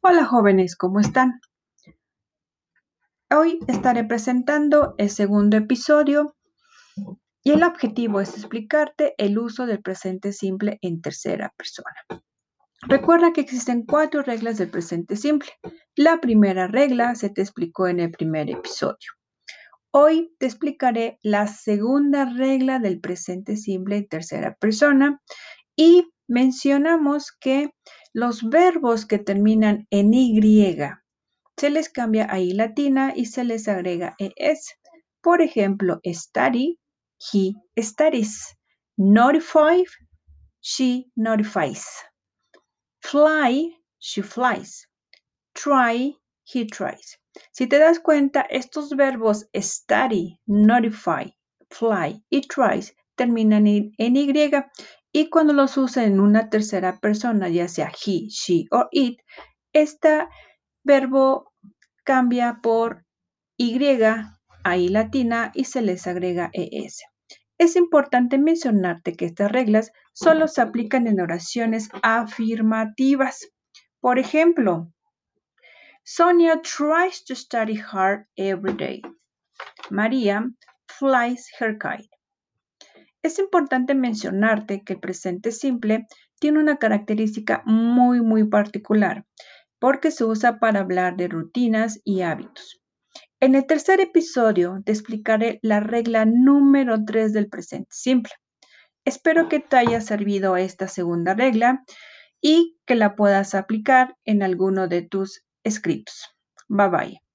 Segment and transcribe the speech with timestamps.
[0.00, 1.40] Hola jóvenes, ¿cómo están?
[3.30, 6.36] Hoy estaré presentando el segundo episodio
[7.42, 12.22] y el objetivo es explicarte el uso del presente simple en tercera persona.
[12.82, 15.50] Recuerda que existen cuatro reglas del presente simple.
[15.96, 19.15] La primera regla se te explicó en el primer episodio.
[19.92, 25.22] Hoy te explicaré la segunda regla del presente simple en tercera persona
[25.76, 27.70] y mencionamos que
[28.12, 30.76] los verbos que terminan en Y
[31.56, 34.74] se les cambia a latina y se les agrega ES.
[35.22, 36.78] Por ejemplo, study,
[37.32, 38.56] he studies.
[38.98, 39.84] Notify,
[40.60, 41.86] she notifies.
[43.00, 44.88] Fly, she flies.
[45.54, 46.16] Try,
[46.52, 47.18] he tries.
[47.52, 51.36] Si te das cuenta, estos verbos study, notify,
[51.70, 54.52] fly y tries terminan en Y
[55.12, 59.18] y cuando los usa en una tercera persona, ya sea he, she o it,
[59.72, 60.28] este
[60.84, 61.52] verbo
[62.04, 63.06] cambia por
[63.56, 67.02] Y a I latina y se les agrega ES.
[67.56, 73.48] Es importante mencionarte que estas reglas solo se aplican en oraciones afirmativas.
[74.00, 74.92] Por ejemplo,
[76.08, 79.02] Sonia tries to study hard every day.
[79.90, 80.40] María
[80.86, 82.08] flies her kite.
[83.24, 86.06] Es importante mencionarte que el presente simple
[86.38, 89.24] tiene una característica muy, muy particular,
[89.80, 92.80] porque se usa para hablar de rutinas y hábitos.
[93.40, 98.32] En el tercer episodio te explicaré la regla número 3 del presente simple.
[99.04, 101.82] Espero que te haya servido esta segunda regla
[102.40, 106.24] y que la puedas aplicar en alguno de tus escritos.
[106.68, 107.25] Bye bye.